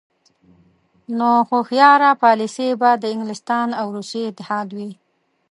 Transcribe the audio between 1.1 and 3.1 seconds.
نو هوښیاره پالیسي به د